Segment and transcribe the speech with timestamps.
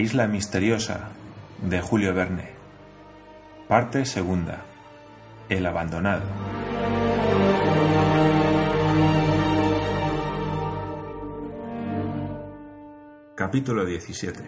[0.00, 1.10] isla misteriosa
[1.60, 2.52] de Julio Verne.
[3.68, 4.64] Parte segunda.
[5.50, 6.22] El abandonado.
[13.34, 14.42] Capítulo 17.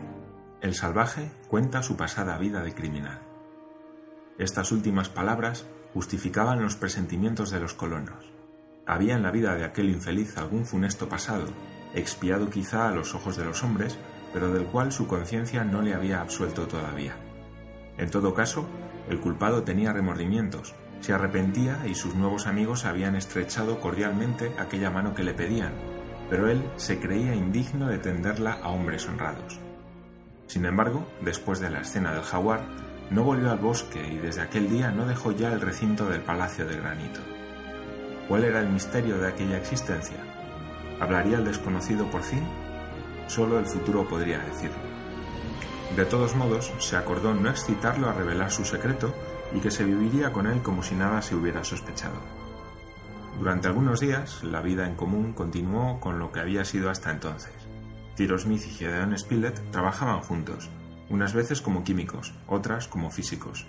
[0.62, 3.21] El salvaje cuenta su pasada vida de criminal.
[4.39, 8.32] Estas últimas palabras justificaban los presentimientos de los colonos.
[8.86, 11.49] Había en la vida de aquel infeliz algún funesto pasado,
[11.94, 13.99] expiado quizá a los ojos de los hombres,
[14.32, 17.14] pero del cual su conciencia no le había absuelto todavía.
[17.99, 18.67] En todo caso,
[19.08, 25.14] el culpado tenía remordimientos, se arrepentía y sus nuevos amigos habían estrechado cordialmente aquella mano
[25.14, 25.72] que le pedían,
[26.31, 29.58] pero él se creía indigno de tenderla a hombres honrados.
[30.46, 32.61] Sin embargo, después de la escena del jaguar,
[33.11, 36.67] no volvió al bosque y desde aquel día no dejó ya el recinto del Palacio
[36.67, 37.20] de Granito.
[38.28, 40.16] ¿Cuál era el misterio de aquella existencia?
[41.00, 42.42] ¿Hablaría el desconocido por fin?
[43.33, 44.77] Solo el futuro podría decirlo.
[45.97, 49.14] De todos modos, se acordó no excitarlo a revelar su secreto
[49.55, 52.19] y que se viviría con él como si nada se hubiera sospechado.
[53.38, 57.55] Durante algunos días, la vida en común continuó con lo que había sido hasta entonces.
[58.16, 60.69] Tiro Smith y Gedeon Spilett trabajaban juntos,
[61.08, 63.66] unas veces como químicos, otras como físicos.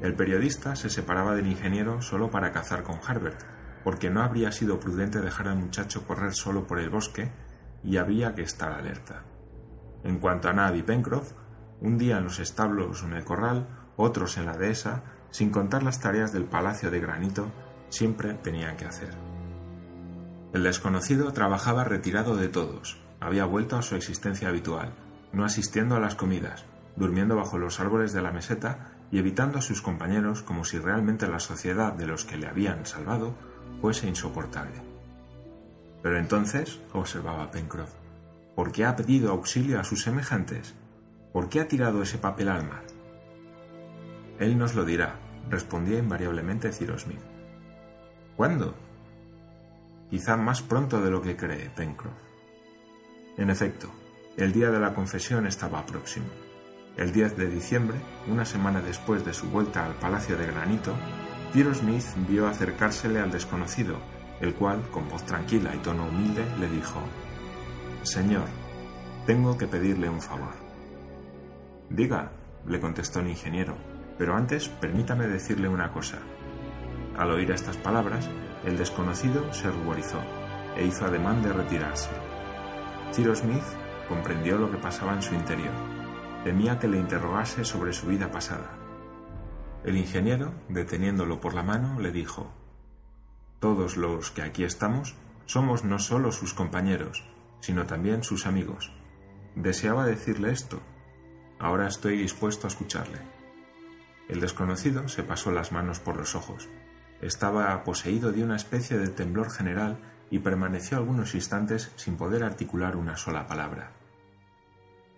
[0.00, 3.42] El periodista se separaba del ingeniero solo para cazar con Harbert,
[3.84, 7.30] porque no habría sido prudente dejar al muchacho correr solo por el bosque
[7.82, 9.22] y había que estar alerta.
[10.04, 11.32] En cuanto a Nab y Pencroff,
[11.80, 15.82] un día en los establos o en el corral, otros en la dehesa, sin contar
[15.82, 17.50] las tareas del palacio de granito,
[17.88, 19.10] siempre tenían que hacer.
[20.52, 24.94] El desconocido trabajaba retirado de todos, había vuelto a su existencia habitual,
[25.32, 26.64] no asistiendo a las comidas,
[26.96, 31.28] durmiendo bajo los árboles de la meseta y evitando a sus compañeros como si realmente
[31.28, 33.34] la sociedad de los que le habían salvado
[33.80, 34.85] fuese insoportable.
[36.06, 37.90] Pero entonces, observaba Pencroff,
[38.54, 40.76] ¿por qué ha pedido auxilio a sus semejantes?
[41.32, 42.84] ¿Por qué ha tirado ese papel al mar?
[44.38, 45.16] Él nos lo dirá,
[45.50, 47.18] respondía invariablemente Cyrus Smith.
[48.36, 48.76] ¿Cuándo?
[50.08, 52.14] Quizá más pronto de lo que cree Pencroff.
[53.36, 53.90] En efecto,
[54.36, 56.28] el día de la confesión estaba próximo.
[56.96, 60.94] El 10 de diciembre, una semana después de su vuelta al Palacio de Granito,
[61.52, 63.98] Cyrus Smith vio acercársele al desconocido,
[64.40, 67.00] el cual, con voz tranquila y tono humilde, le dijo,
[68.02, 68.46] Señor,
[69.26, 70.54] tengo que pedirle un favor.
[71.90, 72.32] Diga,
[72.66, 73.76] le contestó el ingeniero,
[74.18, 76.18] pero antes permítame decirle una cosa.
[77.16, 78.28] Al oír estas palabras,
[78.64, 80.20] el desconocido se ruborizó
[80.76, 82.10] e hizo ademán de retirarse.
[83.12, 83.64] Cyrus Smith
[84.08, 85.72] comprendió lo que pasaba en su interior.
[86.44, 88.70] Temía que le interrogase sobre su vida pasada.
[89.84, 92.52] El ingeniero, deteniéndolo por la mano, le dijo,
[93.60, 95.14] Todos los que aquí estamos
[95.46, 97.24] somos no solo sus compañeros,
[97.60, 98.92] sino también sus amigos.
[99.54, 100.82] Deseaba decirle esto.
[101.58, 103.18] Ahora estoy dispuesto a escucharle.
[104.28, 106.68] El desconocido se pasó las manos por los ojos.
[107.22, 109.98] Estaba poseído de una especie de temblor general
[110.30, 113.92] y permaneció algunos instantes sin poder articular una sola palabra.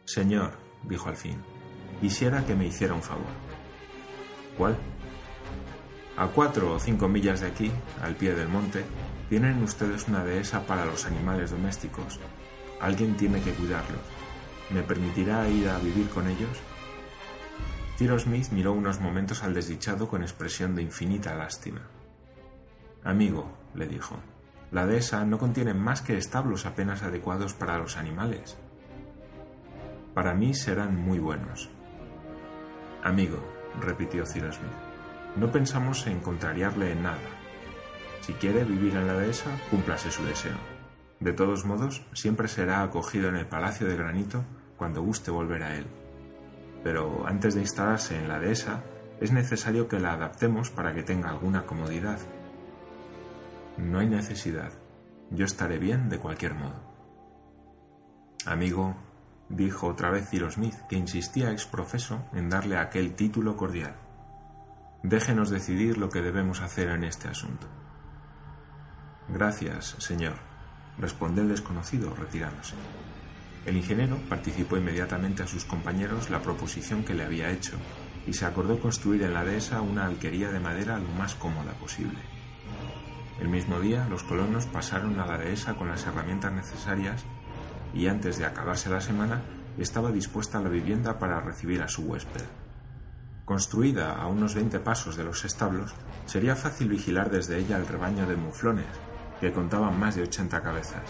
[0.05, 0.53] Señor,
[0.85, 1.43] dijo al fin,
[2.01, 3.33] quisiera que me hiciera un favor.
[4.57, 4.77] ¿Cuál?
[6.19, 7.71] A cuatro o cinco millas de aquí,
[8.03, 8.85] al pie del monte,
[9.29, 12.19] tienen ustedes una dehesa para los animales domésticos.
[12.81, 14.01] Alguien tiene que cuidarlos.
[14.71, 16.59] ¿Me permitirá ir a vivir con ellos?
[17.97, 21.83] Tiro Smith miró unos momentos al desdichado con expresión de infinita lástima.
[23.05, 24.17] Amigo, le dijo,
[24.73, 28.57] la dehesa no contiene más que establos apenas adecuados para los animales.
[30.15, 31.71] Para mí serán muy buenos.
[33.05, 33.39] Amigo,
[33.81, 34.88] repitió Cyrus Smith,
[35.37, 37.19] no pensamos en contrariarle en nada.
[38.21, 40.57] Si quiere vivir en la dehesa, cúmplase su deseo.
[41.21, 44.45] De todos modos, siempre será acogido en el Palacio de Granito
[44.77, 45.87] cuando guste volver a él.
[46.85, 48.85] Pero antes de instalarse en la dehesa,
[49.21, 52.19] es necesario que la adaptemos para que tenga alguna comodidad.
[53.77, 54.73] No hay necesidad.
[55.31, 56.89] Yo estaré bien de cualquier modo.
[58.47, 58.97] Amigo,
[59.49, 63.97] dijo otra vez Cyrus Smith, que insistía exprofeso en darle aquel título cordial.
[65.03, 67.69] Déjenos decidir lo que debemos hacer en este asunto.
[69.29, 70.35] Gracias, señor,
[70.99, 72.75] respondió el desconocido retirándose.
[73.65, 77.77] El ingeniero participó inmediatamente a sus compañeros la proposición que le había hecho
[78.27, 82.19] y se acordó construir en la dehesa una alquería de madera lo más cómoda posible.
[83.41, 87.25] El mismo día los colonos pasaron a la dehesa con las herramientas necesarias
[87.95, 89.43] y antes de acabarse la semana
[89.79, 92.43] estaba dispuesta la vivienda para recibir a su huésped.
[93.49, 95.95] Construida a unos veinte pasos de los establos,
[96.27, 98.85] sería fácil vigilar desde ella el rebaño de muflones,
[99.41, 101.09] que contaban más de ochenta cabezas.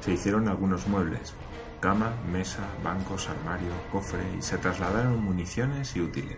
[0.00, 1.32] Se hicieron algunos muebles,
[1.80, 6.36] cama, mesa, bancos, armario, cofre y se trasladaron municiones y útiles.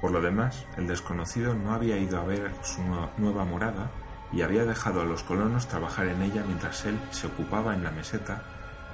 [0.00, 2.80] Por lo demás, el desconocido no había ido a ver su
[3.18, 3.90] nueva morada
[4.32, 7.90] y había dejado a los colonos trabajar en ella mientras él se ocupaba en la
[7.90, 8.44] meseta,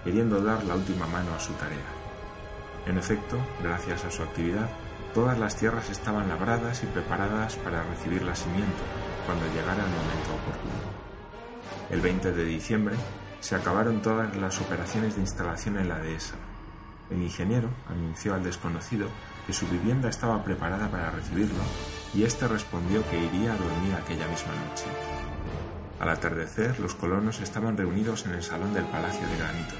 [0.02, 1.78] queriendo dar la última mano a su tarea.
[2.86, 4.68] En efecto, gracias a su actividad,
[5.14, 8.82] todas las tierras estaban labradas y preparadas para recibir la simiente
[9.26, 10.98] cuando llegara el momento oportuno.
[11.90, 12.96] El 20 de diciembre
[13.40, 16.34] se acabaron todas las operaciones de instalación en la dehesa.
[17.10, 19.08] El ingeniero anunció al desconocido
[19.46, 21.62] que su vivienda estaba preparada para recibirlo
[22.14, 24.84] y éste respondió que iría a dormir aquella misma noche.
[26.00, 29.74] Al atardecer, los colonos estaban reunidos en el salón del Palacio de Granito.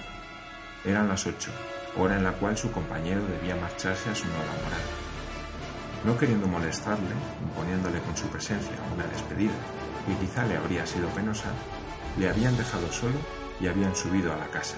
[0.85, 1.51] Eran las ocho,
[1.97, 5.08] hora en la cual su compañero debía marcharse a su nueva morada.
[6.05, 9.55] No queriendo molestarle, imponiéndole con su presencia una despedida
[10.07, 11.51] que quizá le habría sido penosa,
[12.19, 13.19] le habían dejado solo
[13.61, 14.77] y habían subido a la casa.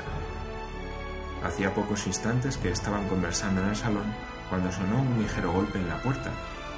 [1.44, 4.14] Hacía pocos instantes que estaban conversando en el salón
[4.48, 6.30] cuando sonó un ligero golpe en la puerta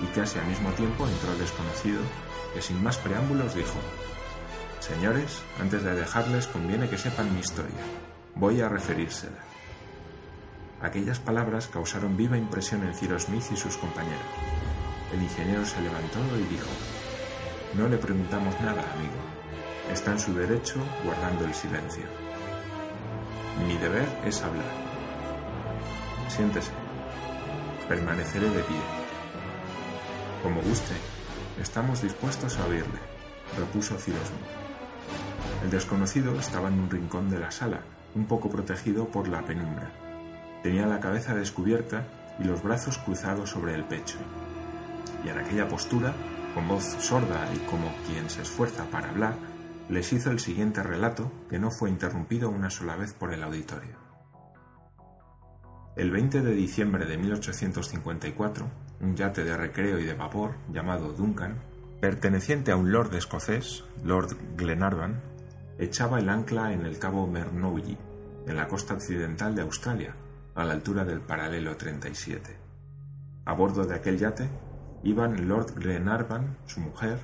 [0.02, 2.00] y casi al mismo tiempo entró el desconocido
[2.54, 3.78] que sin más preámbulos dijo
[4.80, 7.70] Señores, antes de dejarles conviene que sepan mi historia.
[8.34, 9.38] Voy a referírsela.
[10.82, 14.18] Aquellas palabras causaron viva impresión en Ciro Smith y sus compañeros.
[15.14, 16.68] El ingeniero se levantó y dijo,
[17.74, 19.14] No le preguntamos nada, amigo.
[19.92, 22.02] Está en su derecho guardando el silencio.
[23.66, 24.64] Mi deber es hablar.
[26.28, 26.72] Siéntese.
[27.88, 28.80] Permaneceré de pie.
[30.42, 30.94] Como guste,
[31.60, 32.98] estamos dispuestos a oírle,
[33.56, 34.18] repuso Ciro
[35.62, 37.82] El desconocido estaba en un rincón de la sala,
[38.16, 40.01] un poco protegido por la penumbra.
[40.62, 42.06] Tenía la cabeza descubierta
[42.38, 44.18] y los brazos cruzados sobre el pecho.
[45.24, 46.14] Y en aquella postura,
[46.54, 49.34] con voz sorda y como quien se esfuerza para hablar,
[49.88, 53.96] les hizo el siguiente relato que no fue interrumpido una sola vez por el auditorio.
[55.96, 58.66] El 20 de diciembre de 1854,
[59.00, 61.58] un yate de recreo y de vapor llamado Duncan,
[62.00, 65.20] perteneciente a un lord escocés, Lord Glenarvan,
[65.78, 67.98] echaba el ancla en el cabo Mernouilly,
[68.46, 70.16] en la costa occidental de Australia,
[70.54, 72.56] a la altura del paralelo 37.
[73.44, 74.50] A bordo de aquel yate
[75.02, 77.18] iban Lord Glenarvan, su mujer,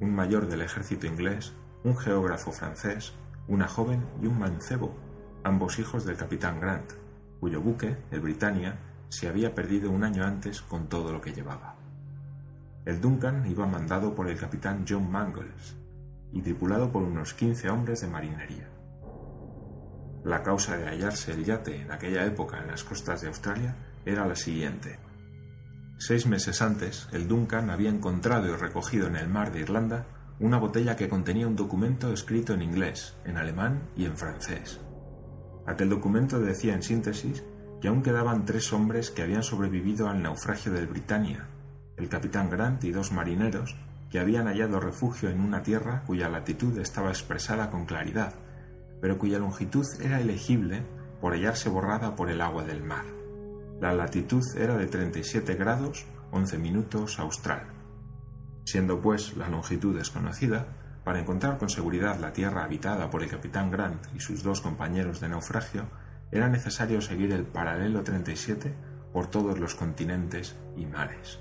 [0.00, 1.52] un mayor del ejército inglés,
[1.82, 3.14] un geógrafo francés,
[3.48, 4.94] una joven y un mancebo,
[5.42, 6.92] ambos hijos del capitán Grant,
[7.40, 8.78] cuyo buque, el Britannia,
[9.08, 11.74] se había perdido un año antes con todo lo que llevaba.
[12.84, 15.76] El Duncan iba mandado por el capitán John Mangles
[16.32, 18.77] y tripulado por unos 15 hombres de marinería.
[20.24, 24.26] La causa de hallarse el yate en aquella época en las costas de Australia era
[24.26, 24.98] la siguiente.
[25.98, 30.06] Seis meses antes, el Duncan había encontrado y recogido en el mar de Irlanda
[30.40, 34.80] una botella que contenía un documento escrito en inglés, en alemán y en francés.
[35.66, 37.44] Aquel documento decía en síntesis
[37.80, 41.48] que aún quedaban tres hombres que habían sobrevivido al naufragio del Britannia,
[41.96, 43.76] el capitán Grant y dos marineros
[44.10, 48.34] que habían hallado refugio en una tierra cuya latitud estaba expresada con claridad,
[49.00, 50.82] pero cuya longitud era elegible
[51.20, 53.04] por hallarse borrada por el agua del mar.
[53.80, 57.62] La latitud era de 37 grados 11 minutos austral.
[58.64, 60.66] Siendo pues la longitud desconocida,
[61.04, 65.20] para encontrar con seguridad la tierra habitada por el capitán Grant y sus dos compañeros
[65.20, 65.86] de naufragio,
[66.30, 68.74] era necesario seguir el paralelo 37
[69.12, 71.40] por todos los continentes y mares.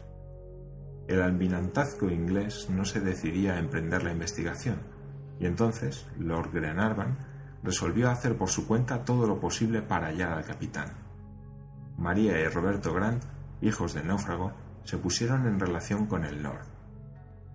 [1.08, 4.78] El almirantazgo inglés no se decidía a emprender la investigación,
[5.40, 7.18] y entonces Lord Glenarvan
[7.64, 10.94] resolvió hacer por su cuenta todo lo posible para hallar al capitán.
[11.98, 13.24] María y Roberto Grant,
[13.62, 14.52] hijos del náufrago,
[14.84, 16.66] se pusieron en relación con el Lord.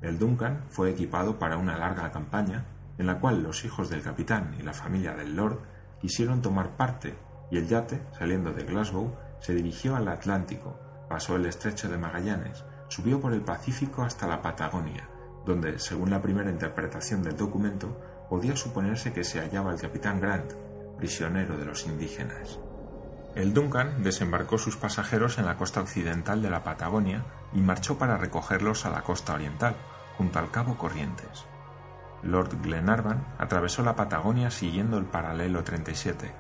[0.01, 2.65] El Duncan fue equipado para una larga campaña
[2.99, 5.61] en la cual los hijos del capitán y la familia del lord
[6.01, 7.17] quisieron tomar parte
[7.51, 10.79] y el yate, saliendo de Glasgow, se dirigió al Atlántico,
[11.09, 15.09] pasó el estrecho de Magallanes, subió por el Pacífico hasta la Patagonia,
[15.45, 18.01] donde, según la primera interpretación del documento,
[18.33, 20.55] podía suponerse que se hallaba el capitán Grant,
[20.97, 22.59] prisionero de los indígenas.
[23.35, 28.17] El Duncan desembarcó sus pasajeros en la costa occidental de la Patagonia y marchó para
[28.17, 29.77] recogerlos a la costa oriental,
[30.17, 31.45] junto al cabo Corrientes.
[32.23, 36.33] Lord Glenarvan atravesó la Patagonia siguiendo el paralelo 37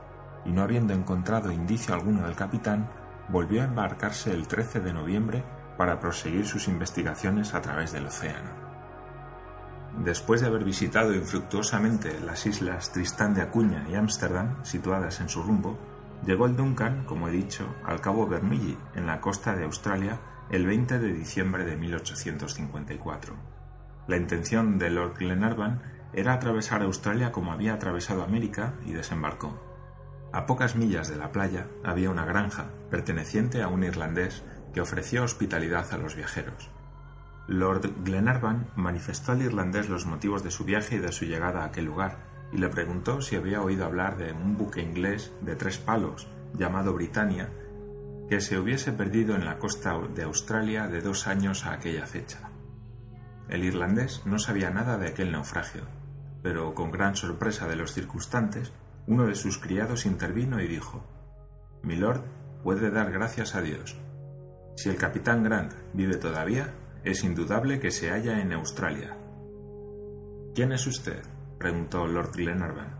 [0.46, 2.88] y no habiendo encontrado indicio alguno del capitán,
[3.28, 5.44] volvió a embarcarse el 13 de noviembre
[5.76, 8.71] para proseguir sus investigaciones a través del océano.
[9.98, 15.42] Después de haber visitado infructuosamente las islas Tristán de Acuña y Ámsterdam, situadas en su
[15.42, 15.78] rumbo,
[16.24, 20.18] llegó el Duncan, como he dicho, al cabo Bernilli, en la costa de Australia,
[20.50, 23.34] el 20 de diciembre de 1854.
[24.08, 25.82] La intención de Lord Glenarvan
[26.12, 29.60] era atravesar Australia como había atravesado América y desembarcó.
[30.32, 34.42] A pocas millas de la playa había una granja perteneciente a un irlandés
[34.74, 36.71] que ofrecía hospitalidad a los viajeros.
[37.48, 41.66] Lord Glenarvan manifestó al irlandés los motivos de su viaje y de su llegada a
[41.66, 42.18] aquel lugar,
[42.52, 46.92] y le preguntó si había oído hablar de un buque inglés de tres palos llamado
[46.92, 47.48] Britannia
[48.28, 52.50] que se hubiese perdido en la costa de Australia de dos años a aquella fecha.
[53.48, 55.82] El irlandés no sabía nada de aquel naufragio,
[56.42, 58.72] pero con gran sorpresa de los circunstantes,
[59.06, 61.04] uno de sus criados intervino y dijo
[61.82, 62.22] Milord
[62.62, 63.98] puede dar gracias a Dios.
[64.76, 66.72] Si el capitán Grant vive todavía,
[67.04, 69.16] es indudable que se halla en Australia.
[70.54, 71.22] ¿Quién es usted?
[71.58, 72.94] preguntó Lord Glenarvan.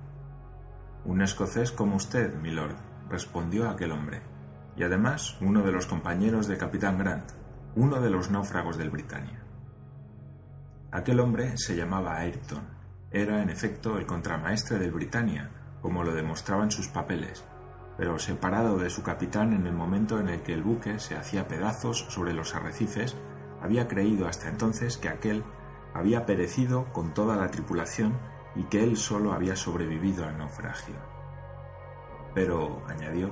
[1.05, 2.77] Un escocés como usted, milord,
[3.09, 4.23] respondió aquel hombre,
[4.77, 7.31] y además uno de los compañeros de capitán Grant,
[7.77, 9.43] uno de los náufragos del Britannia.
[10.91, 12.65] Aquel hombre se llamaba Ayrton.
[13.11, 17.45] Era, en efecto, el contramaestre del Britannia, como lo demostraban sus papeles,
[17.97, 21.47] pero separado de su capitán en el momento en el que el buque se hacía
[21.47, 23.17] pedazos sobre los arrecifes
[23.63, 25.45] había creído hasta entonces que aquel
[25.95, 28.15] había perecido con toda la tripulación
[28.55, 30.95] y que él solo había sobrevivido al naufragio.
[32.35, 33.31] Pero, añadió,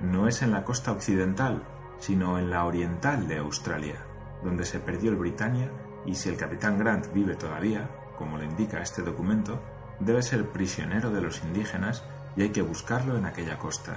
[0.00, 1.62] no es en la costa occidental,
[1.98, 3.96] sino en la oriental de Australia,
[4.42, 5.70] donde se perdió el Britannia
[6.06, 9.60] y si el capitán Grant vive todavía, como lo indica este documento,
[10.00, 12.04] debe ser prisionero de los indígenas
[12.36, 13.96] y hay que buscarlo en aquella costa.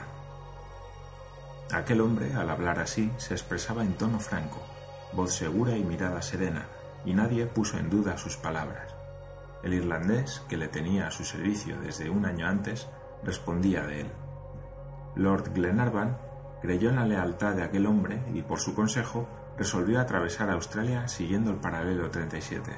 [1.72, 4.62] Aquel hombre, al hablar así, se expresaba en tono franco,
[5.14, 6.68] voz segura y mirada serena,
[7.06, 8.96] y nadie puso en duda sus palabras.
[9.64, 12.88] El irlandés, que le tenía a su servicio desde un año antes,
[13.24, 14.12] respondía de él.
[15.16, 16.18] Lord Glenarvan
[16.62, 19.28] creyó en la lealtad de aquel hombre y, por su consejo,
[19.58, 22.72] resolvió atravesar Australia siguiendo el paralelo 37.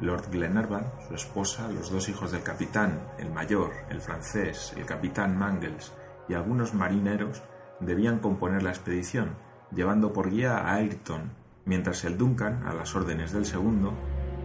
[0.00, 5.38] Lord Glenarvan, su esposa, los dos hijos del capitán, el mayor, el francés, el capitán
[5.38, 5.92] Mangles
[6.28, 7.42] y algunos marineros
[7.78, 9.36] debían componer la expedición,
[9.70, 11.32] llevando por guía a Ayrton,
[11.64, 13.94] mientras el Duncan, a las órdenes del segundo,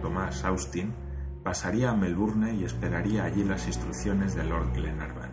[0.02, 0.92] Thomas Austin,
[1.42, 5.32] pasaría a Melbourne y esperaría allí las instrucciones de Lord Glenarvan.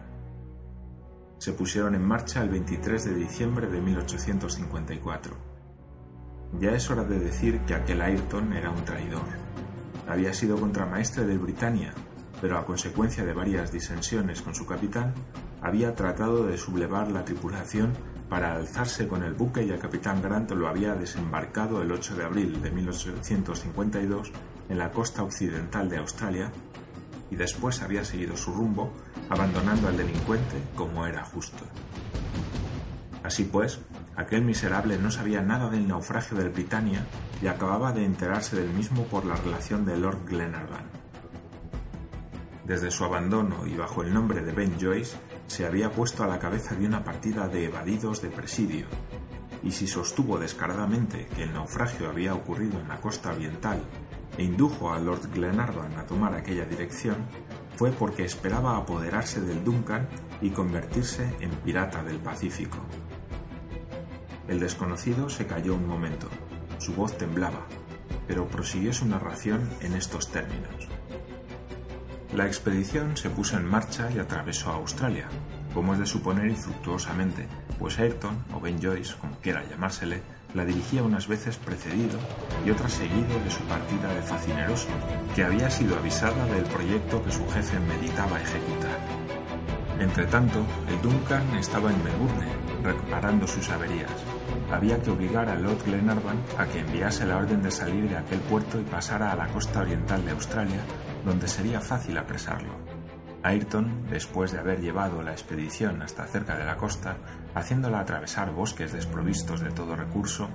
[1.37, 5.35] Se pusieron en marcha el 23 de diciembre de 1854.
[6.59, 9.25] Ya es hora de decir que aquel Ayrton era un traidor.
[10.07, 11.93] Había sido contramaestre del Britannia,
[12.41, 15.13] pero a consecuencia de varias disensiones con su capitán,
[15.61, 17.93] había tratado de sublevar la tripulación
[18.29, 22.23] para alzarse con el buque y el capitán Grant lo había desembarcado el 8 de
[22.23, 24.31] abril de 1852
[24.69, 26.51] en la costa occidental de Australia
[27.29, 28.93] y después había seguido su rumbo
[29.29, 31.63] abandonando al delincuente como era justo.
[33.23, 33.79] Así pues,
[34.15, 37.05] aquel miserable no sabía nada del naufragio del Britannia
[37.41, 40.85] y acababa de enterarse del mismo por la relación de Lord Glenarvan.
[42.65, 45.17] Desde su abandono y bajo el nombre de Ben Joyce,
[45.47, 48.87] se había puesto a la cabeza de una partida de evadidos de presidio,
[49.63, 53.81] y si sostuvo descaradamente que el naufragio había ocurrido en la costa oriental
[54.37, 57.17] e indujo a Lord Glenarvan a tomar aquella dirección,
[57.75, 60.07] fue porque esperaba apoderarse del Duncan
[60.41, 62.77] y convertirse en pirata del Pacífico.
[64.47, 66.27] El desconocido se calló un momento,
[66.77, 67.65] su voz temblaba,
[68.27, 70.87] pero prosiguió su narración en estos términos.
[72.35, 75.25] La expedición se puso en marcha y atravesó Australia,
[75.73, 77.47] como es de suponer infructuosamente,
[77.79, 80.21] pues Ayrton, o Ben Joyce, como quiera llamársele,
[80.53, 82.19] la dirigía unas veces precedido
[82.65, 84.89] y otras seguido de su partida de facineroso,
[85.33, 88.99] que había sido avisada del proyecto que su jefe meditaba ejecutar.
[89.97, 92.47] Entretanto, el Duncan estaba en Melbourne,
[92.83, 94.11] reparando sus averías.
[94.73, 98.39] Había que obligar a Lord Glenarvan a que enviase la orden de salir de aquel
[98.39, 100.81] puerto y pasara a la costa oriental de Australia
[101.25, 102.73] donde sería fácil apresarlo.
[103.43, 107.17] Ayrton, después de haber llevado la expedición hasta cerca de la costa,
[107.53, 110.49] haciéndola atravesar bosques desprovistos de todo recurso,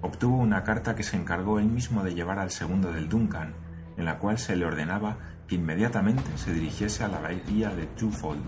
[0.00, 3.54] obtuvo una carta que se encargó él mismo de llevar al segundo del Duncan,
[3.96, 8.42] en la cual se le ordenaba que inmediatamente se dirigiese a la bahía de Twofold,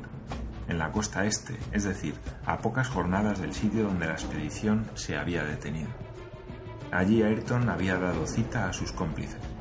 [0.69, 2.15] en la costa este, es decir,
[2.47, 5.91] a pocas jornadas del sitio donde la expedición se había detenido.
[6.91, 9.54] Allí Ayrton había dado cita a sus cómplices.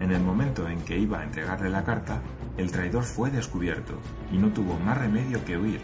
[0.00, 2.20] En el momento en que iba a entregarle la carta,
[2.56, 4.00] el traidor fue descubierto
[4.32, 5.80] y no tuvo más remedio que huir,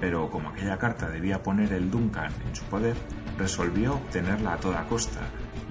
[0.00, 2.96] pero como aquella carta debía poner el Duncan en su poder,
[3.38, 5.20] resolvió obtenerla a toda costa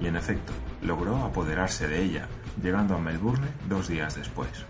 [0.00, 2.28] y en efecto logró apoderarse de ella,
[2.62, 4.66] llegando a Melbourne dos días después.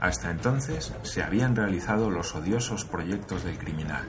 [0.00, 4.04] Hasta entonces se habían realizado los odiosos proyectos del criminal.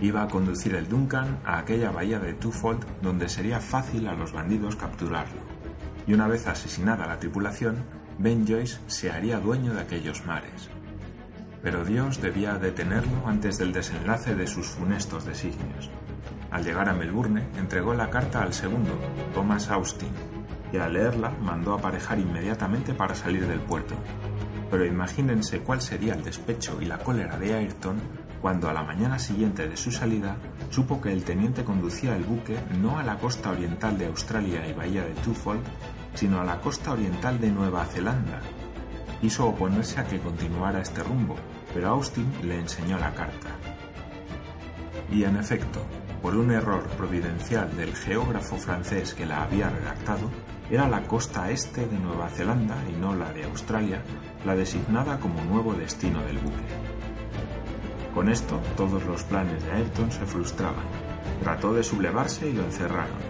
[0.00, 4.32] Iba a conducir el Duncan a aquella bahía de Twofold donde sería fácil a los
[4.32, 5.47] bandidos capturarlo
[6.08, 7.84] y una vez asesinada la tripulación,
[8.18, 10.70] Ben Joyce se haría dueño de aquellos mares.
[11.62, 15.90] pero Dios debía detenerlo antes del desenlace de sus funestos designios.
[16.50, 18.96] Al llegar a Melbourne, entregó la carta al segundo,
[19.34, 20.12] Thomas Austin,
[20.70, 23.94] que al leerla mandó aparejar inmediatamente para salir del puerto.
[24.70, 28.00] Pero imagínense cuál sería el despecho y la cólera de Ayrton
[28.40, 30.36] cuando a la mañana siguiente de su salida
[30.70, 34.72] supo que el teniente conducía el buque no a la costa oriental de Australia y
[34.72, 35.62] bahía de Twofold,
[36.14, 38.40] sino a la costa oriental de Nueva Zelanda.
[39.20, 41.36] Quiso oponerse a que continuara este rumbo,
[41.74, 43.50] pero Austin le enseñó la carta.
[45.10, 45.80] Y en efecto,
[46.22, 50.30] por un error providencial del geógrafo francés que la había redactado,
[50.70, 54.02] era la costa este de Nueva Zelanda y no la de Australia
[54.44, 56.66] la designada como nuevo destino del buque.
[58.14, 60.84] Con esto, todos los planes de Ayrton se frustraban.
[61.42, 63.27] Trató de sublevarse y lo encerraron.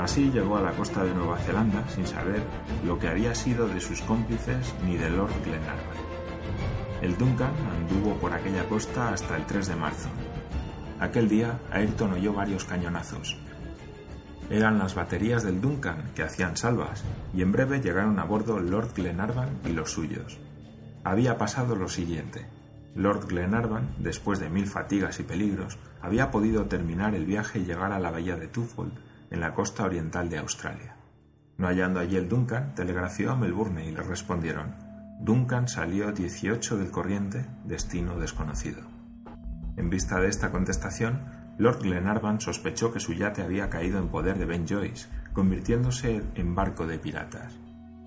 [0.00, 2.42] Así llegó a la costa de Nueva Zelanda sin saber
[2.86, 6.00] lo que había sido de sus cómplices ni de Lord Glenarvan.
[7.02, 10.08] El Duncan anduvo por aquella costa hasta el 3 de marzo.
[11.00, 13.36] Aquel día Ayrton oyó varios cañonazos.
[14.48, 17.04] Eran las baterías del Duncan que hacían salvas
[17.34, 20.38] y en breve llegaron a bordo Lord Glenarvan y los suyos.
[21.04, 22.46] Había pasado lo siguiente.
[22.94, 27.92] Lord Glenarvan, después de mil fatigas y peligros, había podido terminar el viaje y llegar
[27.92, 30.96] a la bahía de Twofold en la costa oriental de Australia.
[31.56, 34.74] No hallando allí el Duncan, telegrafió a Melbourne y le respondieron:
[35.20, 38.82] Duncan salió 18 del corriente, destino desconocido.
[39.76, 44.38] En vista de esta contestación, Lord Glenarvan sospechó que su yate había caído en poder
[44.38, 47.58] de Ben Joyce, convirtiéndose en barco de piratas.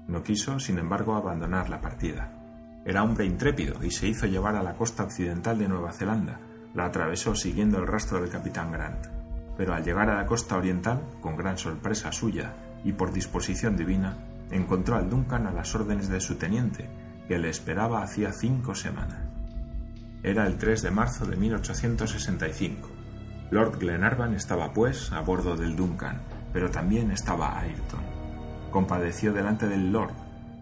[0.08, 2.82] No quiso, sin embargo, abandonar la partida.
[2.86, 6.40] Era hombre intrépido y se hizo llevar a la costa occidental de Nueva Zelanda.
[6.74, 9.23] La atravesó siguiendo el rastro del capitán Grant
[9.58, 14.18] pero al llegar a la costa oriental, con gran sorpresa suya y por disposición divina,
[14.52, 16.90] encontró al Duncan a las órdenes de su teniente,
[17.28, 19.20] que le esperaba hacía cinco semanas.
[20.24, 22.90] Era el 3 de marzo de 1865.
[23.52, 28.00] Lord Glenarvan estaba, pues, a bordo del Duncan, pero también estaba Ayrton.
[28.72, 30.14] Compadeció delante del Lord,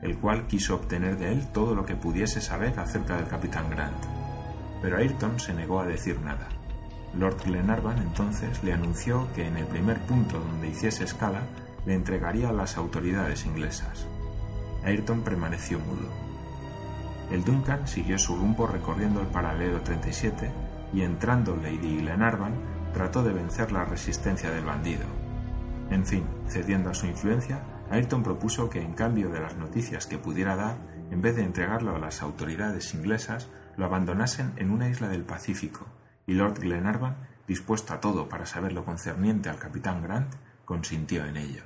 [0.01, 4.03] el cual quiso obtener de él todo lo que pudiese saber acerca del capitán Grant.
[4.81, 6.47] Pero Ayrton se negó a decir nada.
[7.17, 11.41] Lord Glenarvan entonces le anunció que en el primer punto donde hiciese escala
[11.85, 14.07] le entregaría a las autoridades inglesas.
[14.83, 16.09] Ayrton permaneció mudo.
[17.31, 20.51] El Duncan siguió su rumbo recorriendo el paralelo 37
[20.93, 22.53] y entrando Lady Glenarvan
[22.93, 25.05] trató de vencer la resistencia del bandido.
[25.89, 30.17] En fin, cediendo a su influencia, Ayrton propuso que en cambio de las noticias que
[30.17, 30.77] pudiera dar,
[31.09, 35.85] en vez de entregarlo a las autoridades inglesas, lo abandonasen en una isla del Pacífico,
[36.25, 37.15] y Lord Glenarvan,
[37.47, 40.33] dispuesto a todo para saber lo concerniente al capitán Grant,
[40.65, 41.63] consintió en ello.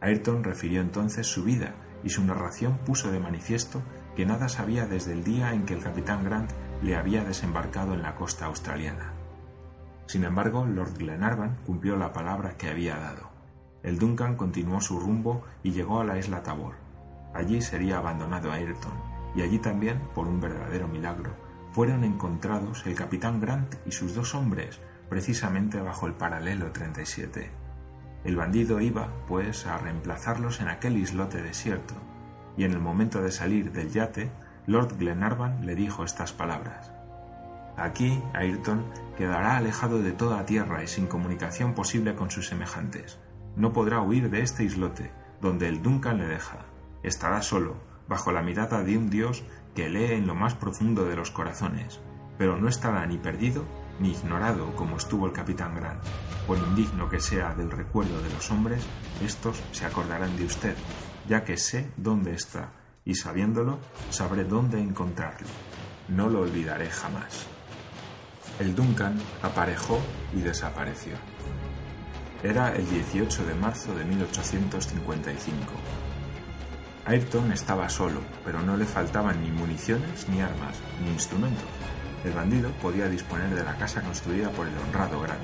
[0.00, 3.82] Ayrton refirió entonces su vida y su narración puso de manifiesto
[4.14, 8.02] que nada sabía desde el día en que el capitán Grant le había desembarcado en
[8.02, 9.12] la costa australiana.
[10.06, 13.30] Sin embargo, Lord Glenarvan cumplió la palabra que había dado.
[13.82, 16.74] El Duncan continuó su rumbo y llegó a la isla Tabor.
[17.34, 18.92] Allí sería abandonado Ayrton,
[19.34, 21.34] y allí también, por un verdadero milagro,
[21.74, 27.50] fueron encontrados el capitán Grant y sus dos hombres precisamente bajo el paralelo 37.
[28.22, 31.94] El bandido iba, pues, a reemplazarlos en aquel islote desierto,
[32.56, 34.30] y en el momento de salir del yate,
[34.68, 36.92] Lord Glenarvan le dijo estas palabras.
[37.76, 38.84] Aquí, Ayrton
[39.16, 43.18] quedará alejado de toda tierra y sin comunicación posible con sus semejantes.
[43.56, 45.10] No podrá huir de este islote,
[45.40, 46.66] donde el Duncan le deja.
[47.02, 47.76] Estará solo,
[48.08, 52.00] bajo la mirada de un dios que lee en lo más profundo de los corazones,
[52.38, 53.64] pero no estará ni perdido
[54.00, 56.02] ni ignorado como estuvo el capitán Grant.
[56.46, 58.84] Por indigno que sea del recuerdo de los hombres,
[59.24, 60.76] estos se acordarán de usted,
[61.28, 62.72] ya que sé dónde está,
[63.04, 63.78] y sabiéndolo,
[64.10, 65.48] sabré dónde encontrarlo.
[66.08, 67.46] No lo olvidaré jamás.
[68.58, 70.00] El Duncan aparejó
[70.32, 71.14] y desapareció.
[72.42, 75.64] Era el 18 de marzo de 1855.
[77.06, 81.64] Ayrton estaba solo, pero no le faltaban ni municiones, ni armas, ni instrumentos.
[82.24, 85.42] El bandido podía disponer de la casa construida por el honrado Grant.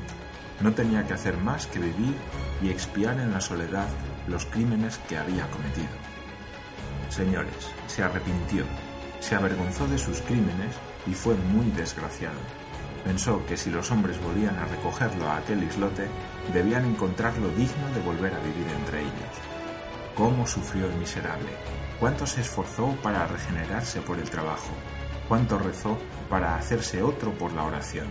[0.63, 2.15] No tenía que hacer más que vivir
[2.63, 3.89] y expiar en la soledad
[4.27, 5.89] los crímenes que había cometido.
[7.11, 8.65] Señores, se arrepintió,
[9.21, 10.75] se avergonzó de sus crímenes
[11.07, 12.41] y fue muy desgraciado.
[13.05, 16.09] Pensó que si los hombres volvían a recogerlo a aquel islote,
[16.55, 19.50] debían encontrarlo digno de volver a vivir entre ellos.
[20.15, 21.51] ¿Cómo sufrió el miserable?
[21.99, 24.71] ¿Cuánto se esforzó para regenerarse por el trabajo?
[25.29, 25.97] ¿Cuánto rezó
[26.29, 28.07] para hacerse otro por la oración?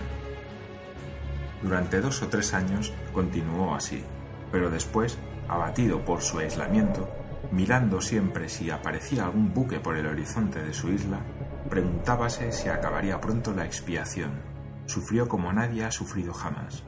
[1.61, 4.03] Durante dos o tres años continuó así,
[4.51, 7.09] pero después, abatido por su aislamiento,
[7.51, 11.19] mirando siempre si aparecía algún buque por el horizonte de su isla,
[11.69, 14.31] preguntábase si acabaría pronto la expiación.
[14.85, 16.83] Sufrió como nadie ha sufrido jamás.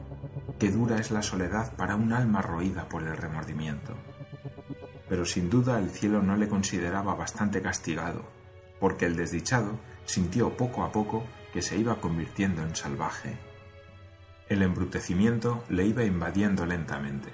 [0.58, 3.94] Qué dura es la soledad para un alma roída por el remordimiento.
[5.12, 8.24] Pero sin duda el cielo no le consideraba bastante castigado,
[8.80, 11.22] porque el desdichado sintió poco a poco
[11.52, 13.36] que se iba convirtiendo en salvaje.
[14.48, 17.28] El embrutecimiento le iba invadiendo lentamente.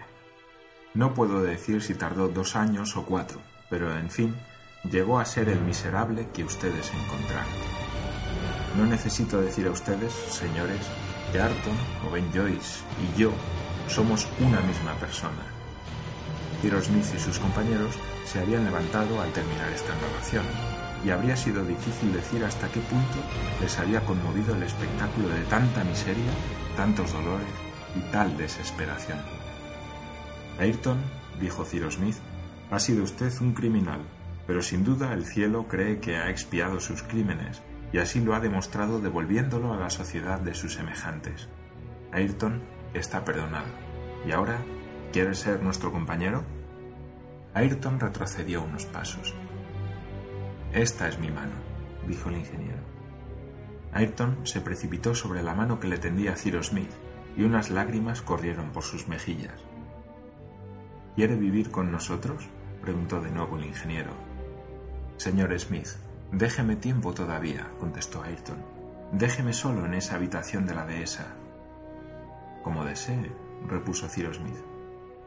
[0.93, 4.35] No puedo decir si tardó dos años o cuatro, pero en fin,
[4.83, 7.53] llegó a ser el miserable que ustedes encontraron.
[8.77, 10.85] No necesito decir a ustedes, señores,
[11.31, 11.77] que Arton
[12.09, 13.31] o Ben Joyce y yo
[13.87, 15.58] somos una misma persona.
[16.61, 17.94] Cyrus Smith y sus compañeros
[18.25, 20.44] se habían levantado al terminar esta narración,
[21.05, 23.18] y habría sido difícil decir hasta qué punto
[23.61, 26.31] les había conmovido el espectáculo de tanta miseria,
[26.77, 27.47] tantos dolores
[27.94, 29.18] y tal desesperación.
[30.59, 30.99] Ayrton,
[31.40, 32.16] dijo Cyrus Smith,
[32.71, 34.01] ha sido usted un criminal,
[34.47, 38.40] pero sin duda el cielo cree que ha expiado sus crímenes y así lo ha
[38.40, 41.49] demostrado devolviéndolo a la sociedad de sus semejantes.
[42.12, 43.68] Ayrton está perdonado.
[44.27, 44.59] ¿Y ahora
[45.12, 46.44] quiere ser nuestro compañero?
[47.55, 49.35] Ayrton retrocedió unos pasos.
[50.73, 51.55] Esta es mi mano,
[52.07, 52.83] dijo el ingeniero.
[53.92, 56.90] Ayrton se precipitó sobre la mano que le tendía Cyrus Smith
[57.37, 59.61] y unas lágrimas corrieron por sus mejillas.
[61.16, 62.47] ¿Quiere vivir con nosotros?
[62.83, 64.12] preguntó de nuevo el ingeniero.
[65.16, 65.88] Señor Smith,
[66.31, 68.62] déjeme tiempo todavía, contestó Ayrton.
[69.12, 71.35] Déjeme solo en esa habitación de la dehesa.
[72.62, 73.33] Como desee,
[73.66, 74.78] repuso Cyrus Smith.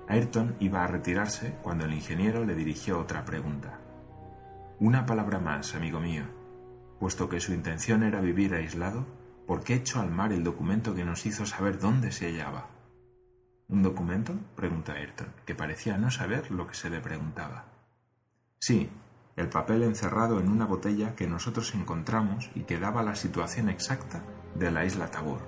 [0.07, 3.79] Ayrton iba a retirarse cuando el ingeniero le dirigió otra pregunta.
[4.79, 6.23] Una palabra más, amigo mío.
[6.99, 9.05] Puesto que su intención era vivir aislado,
[9.47, 12.67] ¿por qué echó al mar el documento que nos hizo saber dónde se hallaba?
[13.69, 14.33] ¿Un documento?
[14.55, 17.65] preguntó Ayrton, que parecía no saber lo que se le preguntaba.
[18.59, 18.89] Sí,
[19.37, 24.23] el papel encerrado en una botella que nosotros encontramos y que daba la situación exacta
[24.55, 25.41] de la isla Tabor.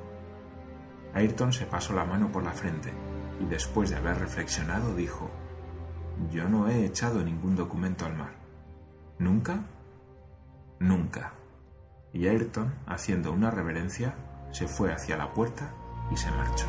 [1.14, 2.92] Ayrton se pasó la mano por la frente
[3.40, 5.30] y después de haber reflexionado dijo,
[6.32, 8.34] Yo no he echado ningún documento al mar.
[9.20, 9.64] ¿Nunca?
[10.80, 11.34] Nunca.
[12.12, 14.16] Y Ayrton, haciendo una reverencia,
[14.52, 15.74] se fue hacia la puerta
[16.12, 16.68] y se marchó.